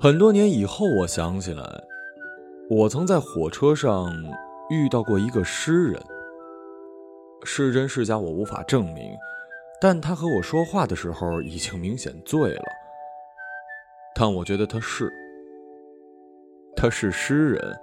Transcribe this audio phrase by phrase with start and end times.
[0.00, 1.82] 很多年以后，我想起来，
[2.70, 4.14] 我曾在火车上
[4.70, 6.00] 遇到过一个诗人。
[7.42, 9.10] 是真是假，我无法证明，
[9.80, 12.62] 但他和我说话的时候已经明显醉了。
[14.14, 15.12] 但我觉得他是，
[16.76, 17.76] 他是诗人，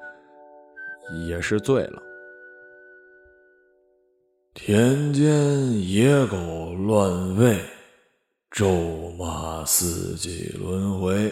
[1.27, 2.01] 也是醉了。
[4.53, 6.37] 田间野狗
[6.75, 7.59] 乱吠，
[8.51, 8.69] 咒
[9.19, 11.29] 骂四季轮回。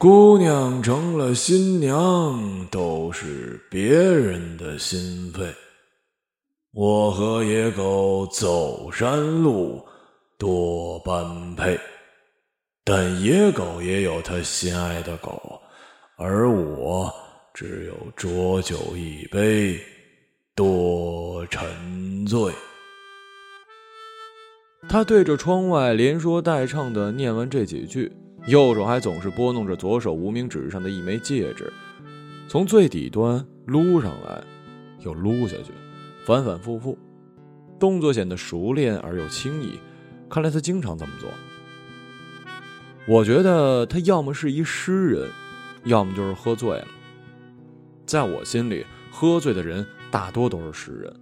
[0.00, 5.44] 姑娘成了新娘，都是别人的心肺。
[6.72, 9.84] 我和野狗走山路，
[10.38, 11.78] 多般配。
[12.82, 15.60] 但野狗也有他心爱的狗，
[16.16, 17.12] 而我
[17.52, 19.78] 只有浊酒一杯，
[20.54, 22.50] 多沉醉。
[24.88, 28.10] 他对着窗外连说带唱的念完这几句。
[28.50, 31.72] 右手还总是拨弄着左手无名指上的一枚戒指，
[32.48, 34.42] 从最底端撸上来，
[35.04, 35.72] 又撸下去，
[36.26, 36.98] 反反复复，
[37.78, 39.78] 动作显得熟练而又轻易。
[40.28, 41.30] 看来他经常这么做。
[43.06, 45.28] 我觉得他要么是一诗人，
[45.84, 46.88] 要么就是喝醉了。
[48.04, 51.14] 在我心里，喝醉的人大多都是诗人，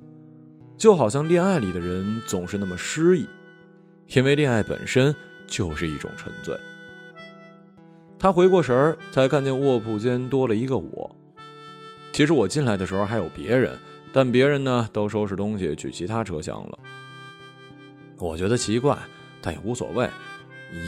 [0.79, 3.27] 就好像恋爱里的人总是那么诗意，
[4.15, 5.15] 因为恋爱本身
[5.47, 6.59] 就是一种沉醉。
[8.19, 11.15] 他回过神儿，才看见卧铺间多了一个我。
[12.13, 13.79] 其实我进来的时候还有别人，
[14.13, 16.79] 但别人呢都收拾东西去其他车厢了。
[18.19, 18.99] 我觉得奇怪，
[19.41, 20.09] 但也无所谓，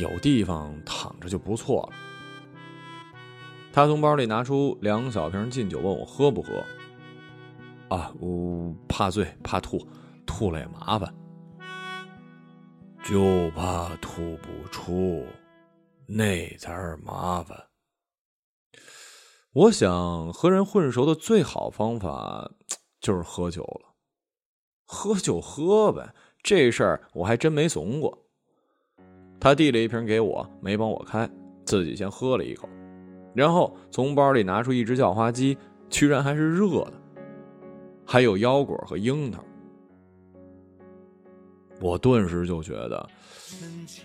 [0.00, 1.96] 有地方躺着就不错了。
[3.72, 6.52] 他从包里拿出两小瓶劲酒，问我喝不喝。
[7.88, 9.86] 啊，我怕醉怕吐，
[10.26, 11.14] 吐了也麻烦，
[13.04, 15.24] 就怕吐不出。
[16.12, 17.66] 那才是麻烦。
[19.52, 22.50] 我想和人混熟的最好方法
[23.00, 23.94] 就是喝酒了，
[24.84, 26.12] 喝就喝呗，
[26.42, 28.26] 这事儿我还真没怂过。
[29.40, 31.30] 他递了一瓶给我，没帮我开，
[31.64, 32.68] 自己先喝了一口，
[33.34, 35.56] 然后从包里拿出一只叫花鸡，
[35.88, 36.92] 居然还是热的，
[38.04, 39.42] 还有腰果和樱桃。
[41.80, 43.08] 我顿时就觉得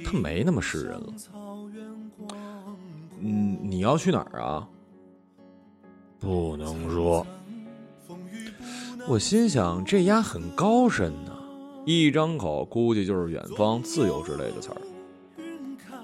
[0.04, 1.14] 他没那么诗人了。
[3.20, 4.68] 嗯，你要去哪儿啊？
[6.20, 7.26] 不能说。
[9.08, 11.32] 我心想，这丫很高深呢，
[11.86, 14.82] 一张口估计就是远方、自由之类的词儿。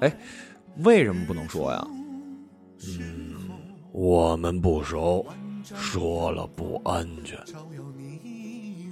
[0.02, 0.20] 哎，
[0.84, 1.88] 为什么不能说呀？
[3.00, 3.34] 嗯，
[3.92, 5.26] 我们不熟，
[5.64, 7.40] 说了不安全。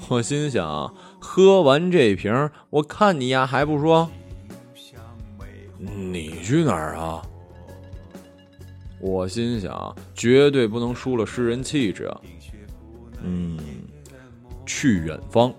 [0.08, 4.10] 我心想，喝完这瓶，我看你丫还不说。
[5.78, 7.22] 你去哪儿啊？
[9.00, 12.22] 我心想，绝对不能输了诗人气质啊！
[13.22, 13.58] 嗯，
[14.66, 15.54] 去远方。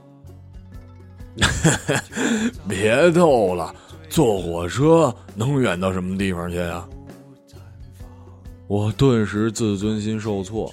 [2.68, 3.74] 别逗了，
[4.08, 6.88] 坐火车能远到什么地方去啊？
[8.66, 10.72] 我顿时自尊心受挫。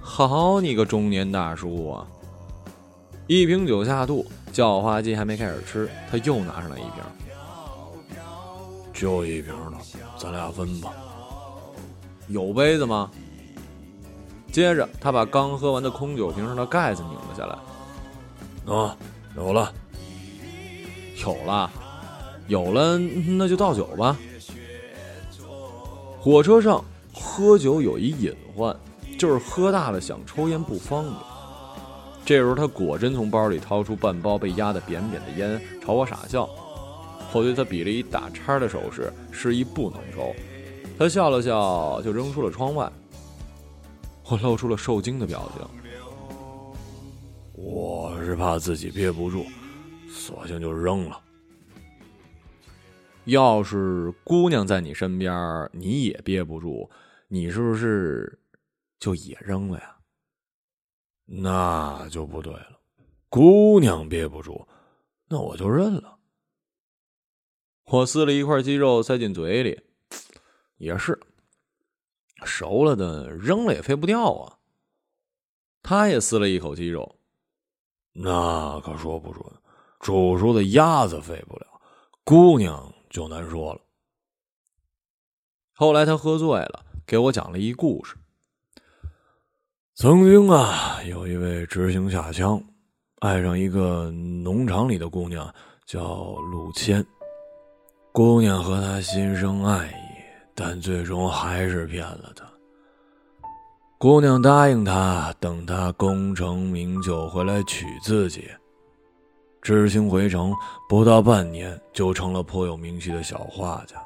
[0.00, 2.06] 好你个中年大叔啊！
[3.30, 6.94] 一瓶酒下肚，叫花鸡还没开始吃，他又拿上来一瓶。
[8.92, 9.78] 就一瓶了，
[10.18, 10.90] 咱俩分吧。
[12.26, 13.08] 有杯子吗？
[14.50, 18.74] 接着，他把刚喝完的空酒瓶上的盖子拧了下来。
[18.74, 18.96] 啊，
[19.36, 19.72] 有了，
[21.24, 21.70] 有了，
[22.48, 24.18] 有了，那就倒酒吧。
[26.18, 28.76] 火车上喝酒有一隐患，
[29.16, 31.14] 就是喝大了想抽烟不方便。
[32.24, 36.48] 这时候，他果真从包里掏出半包被压得扁扁的烟，朝我傻笑。
[37.32, 40.34] 我对他比了一打叉的手势，示意不能抽。
[40.98, 42.90] 他笑了笑，就扔出了窗外。
[44.24, 45.66] 我露出了受惊的表情。
[47.52, 49.44] 我是怕自己憋不住，
[50.08, 51.20] 索性就扔了。
[53.24, 56.88] 要是姑娘在你身边，你也憋不住，
[57.28, 58.38] 你是不是
[58.98, 59.96] 就也扔了呀？
[61.32, 62.80] 那就不对了。
[63.28, 64.66] 姑娘憋不住，
[65.28, 66.18] 那我就认了。
[67.84, 69.80] 我撕了一块鸡肉塞进嘴里。
[70.78, 71.20] 也是，
[72.44, 74.58] 熟了的扔了也飞不掉啊。
[75.82, 77.20] 他也撕了一口鸡肉，
[78.12, 79.44] 那可说不准，
[80.00, 81.80] 煮熟的鸭子飞不了，
[82.24, 83.80] 姑娘就难说了。
[85.74, 88.16] 后来他喝醉了，给我讲了一故事。
[90.00, 92.58] 曾经啊，有一位执行下乡，
[93.18, 95.46] 爱上一个农场里的姑娘，
[95.84, 97.04] 叫陆谦。
[98.10, 99.90] 姑娘和他心生爱意。
[100.54, 102.46] 但最终还是骗了他。
[103.98, 108.48] 姑娘答应他，等他功成名就回来娶自己。
[109.60, 110.50] 知青回城
[110.88, 114.02] 不到半年，就成了颇有名气的小画家。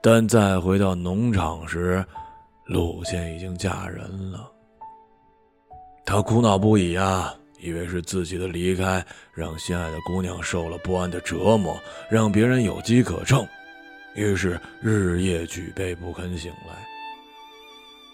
[0.00, 2.02] 但再回到农场时，
[2.64, 4.52] 陆谦已经嫁人了。
[6.06, 11.80] 他苦恼不已啊，以为是自己的离开让心爱的姑娘受了不安的折磨，
[12.10, 13.46] 让别人有机可乘，
[14.14, 16.74] 于是日夜举杯不肯醒来。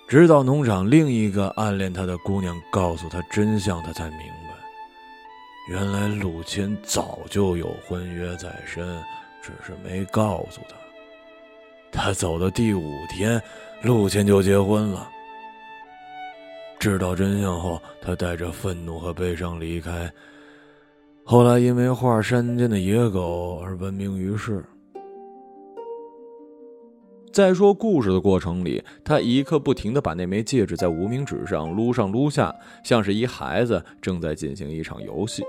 [0.08, 4.54] 直到农场另一个暗恋他的姑娘告诉他真相，他才明白，
[5.68, 9.00] 原来陆谦早就有婚约在身，
[9.42, 10.76] 只是没告诉他。
[11.92, 13.42] 他走的第五天，
[13.82, 15.10] 陆谦就结婚了。
[16.80, 20.10] 知道真相后，他带着愤怒和悲伤离开。
[21.22, 24.64] 后来因为画山间的野狗而闻名于世。
[27.30, 32.50] 在说故事的过程里，他一刻不停的把那枚戒指在无名指上撸上撸下，
[32.82, 35.44] 像是一孩子正在进行一场游戏，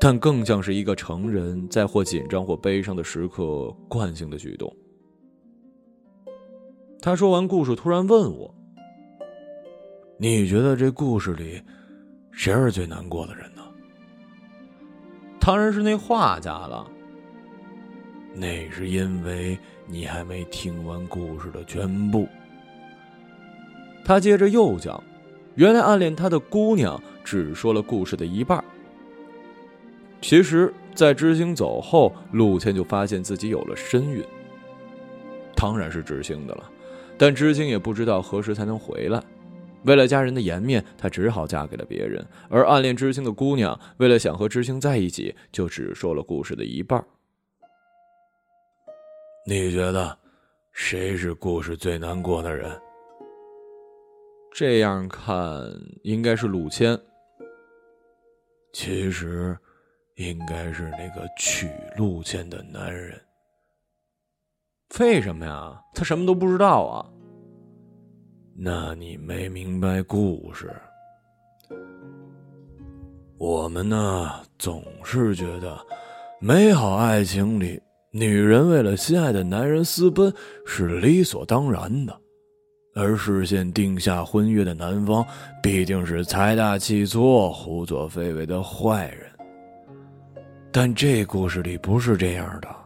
[0.00, 4.72] 但更像是一个成人在或紧张或悲伤的时刻惯性的举动。
[7.00, 8.54] 他说完故事，突然问我
[10.22, 11.60] ：“你觉得这故事里
[12.30, 13.62] 谁是最难过的人呢？”
[15.40, 16.88] 当然是那画家了。
[18.32, 22.28] 那是因为你还没听完故事的全部。
[24.04, 25.02] 他接着又讲
[25.56, 28.62] ：“原来暗恋他的姑娘只说了故事的一半。
[30.20, 34.24] 其实，在知青走后，陆谦就发现自己有了身孕。
[35.56, 36.70] 当然是知青的了。”
[37.18, 39.20] 但知青也不知道何时才能回来，
[39.84, 42.24] 为了家人的颜面，她只好嫁给了别人。
[42.48, 47.04] 而暗恋知青的姑娘，为了想和知青在一起，就只说了故事的一半。
[49.46, 50.16] 你觉得，
[50.72, 52.70] 谁是故事最难过的人？
[54.54, 55.36] 这样看，
[56.02, 56.98] 应该是陆谦。
[58.72, 59.58] 其实，
[60.14, 63.20] 应该是那个娶陆谦的男人。
[65.00, 65.82] 为什么呀？
[65.94, 67.11] 他什么都不知道啊。
[68.54, 70.70] 那你没明白故事。
[73.38, 75.76] 我们呢，总是觉得，
[76.40, 80.32] 美好爱情里，女人为了心爱的男人私奔
[80.66, 82.16] 是理所当然的，
[82.94, 85.26] 而事先定下婚约的男方
[85.62, 89.28] 必定是财大气粗、胡作非为的坏人。
[90.70, 92.81] 但这故事里不是这样的。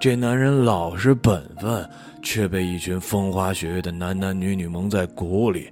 [0.00, 1.86] 这男人老实本分，
[2.22, 5.70] 却被一群风花雪月的男男女女蒙在鼓里。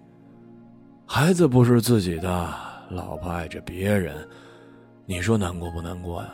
[1.07, 2.55] 孩子不是自己的，
[2.91, 4.15] 老婆爱着别人，
[5.07, 6.31] 你说难过不难过呀？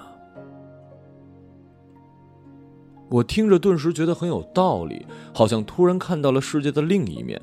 [3.09, 7.41] 我听着顿时觉得很有道理，好像突然看到了世界的另一面，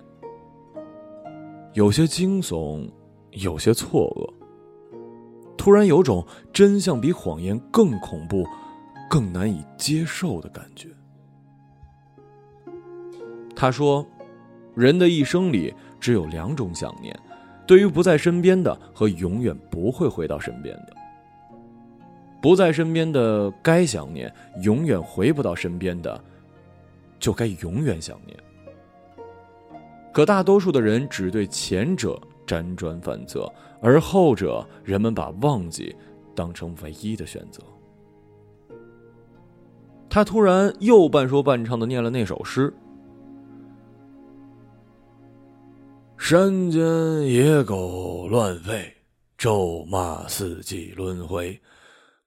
[1.72, 2.92] 有些惊悚，
[3.32, 4.98] 有些错愕，
[5.56, 8.46] 突然有种真相比谎言更恐怖。
[9.12, 10.88] 更难以接受的感觉。
[13.54, 14.08] 他说
[14.74, 17.14] ：“人的一生里只有两种想念，
[17.68, 20.96] 对于不在身边的和永远不会回到身边的。
[22.42, 26.24] 不在身边的该想念，永远回不到身边的，
[27.20, 28.40] 就该永远想念。
[30.14, 33.52] 可大多数的人只对前者辗转反侧，
[33.82, 35.94] 而后者，人们把忘记
[36.34, 37.62] 当成唯一的选择。”
[40.14, 42.74] 他突然又半说半唱的念了那首诗
[46.20, 46.82] ：“山间
[47.24, 48.92] 野狗乱吠，
[49.38, 51.58] 咒骂四季轮回。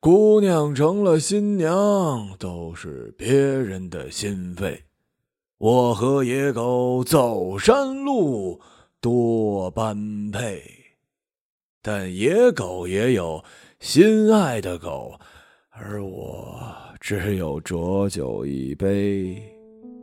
[0.00, 4.82] 姑娘成了新娘，都是别人的心肺。
[5.58, 8.58] 我和野狗走山路，
[8.98, 10.62] 多般配。
[11.82, 13.44] 但野狗也有
[13.78, 15.20] 心爱的狗，
[15.68, 16.58] 而我……”
[17.04, 19.36] 只有浊酒一杯，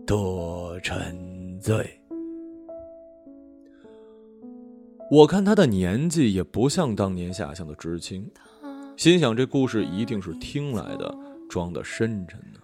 [0.05, 1.99] 多沉醉。
[5.09, 8.29] 我看他的年纪也不像当年下乡的知青，
[8.95, 11.11] 心想这故事一定是听来的，
[11.49, 12.59] 装的深沉呢。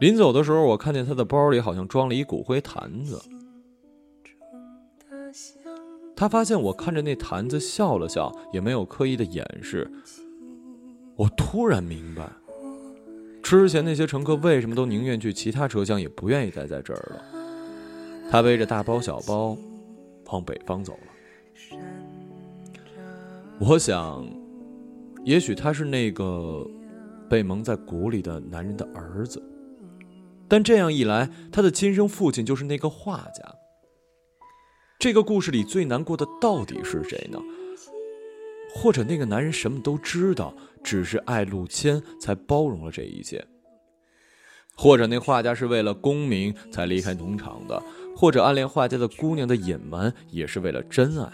[0.00, 3.22] 临走的时候，我看见他的包里好像装了一骨灰坛子。
[6.16, 9.88] 他发现我看着那坛子笑了笑，也没有刻意的掩饰。
[11.14, 12.28] 我突然明白。
[13.56, 18.30] 之前那些乘客为什么都宁愿去其他车厢，也不愿意待在这儿了？
[18.30, 19.56] 他背着大包小包，
[20.26, 21.78] 往北方走了。
[23.58, 24.26] 我想，
[25.24, 26.62] 也许他是那个
[27.28, 29.42] 被蒙在鼓里的男人的儿子。
[30.46, 33.54] 但这样一来，他的亲生父亲就是那个画家。
[34.98, 37.38] 这个故事里最难过的到底是谁呢？
[38.74, 43.44] 或者那个男人什么都知道，只是爱陆谦才包容了这一切？
[44.76, 47.82] 或者那画家是为了功名才离开农场的？
[48.16, 51.28] 或者暗恋画家的姑娘的隐瞒也是为了真爱？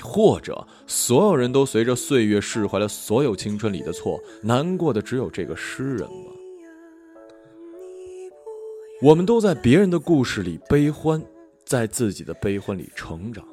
[0.00, 6.32] 或者所有人都随着岁月释怀了所有青春里的错，难过的只有这个诗人吗？
[9.02, 11.22] 我们都在别人的故事里悲欢，
[11.64, 13.46] 在自己的悲欢里成长。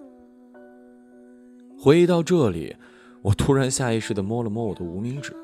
[1.84, 2.76] 回忆到这里，
[3.24, 5.36] 我突然下意识的摸了摸我的无名指。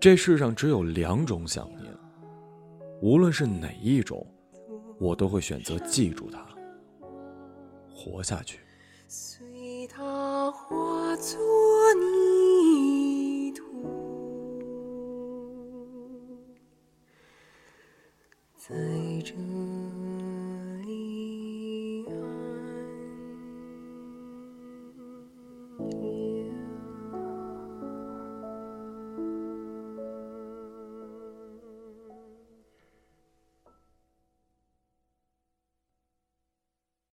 [0.00, 1.84] 这世上只有两种想念，
[3.00, 4.26] 无论是哪一种。
[4.98, 6.44] 我都会选择记住它，
[7.94, 8.58] 活下去。
[9.06, 11.38] 随它化作
[11.94, 13.62] 泥土，
[18.56, 18.74] 在
[19.22, 19.34] 这。